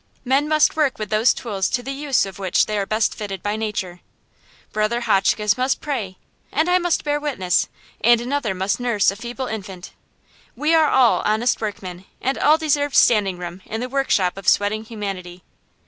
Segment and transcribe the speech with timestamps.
[0.25, 3.43] Men must work with those tools to the use of which they are best fitted
[3.43, 3.99] by nature.
[4.73, 6.17] Brother Hotchkins must pray,
[6.51, 7.69] and I must bear witness,
[8.03, 9.91] and another must nurse a feeble infant.
[10.55, 15.43] We are all honest workmen, and deserve standing room in the workshop of sweating humanity.